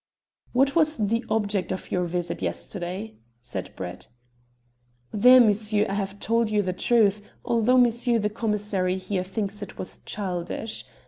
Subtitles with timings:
[0.51, 4.07] "What was the object of your visit yesterday?" said Brett.
[5.11, 9.77] "There, monsieur, I have told you the truth, although monsieur the commissary here thinks it
[9.77, 10.85] was childish.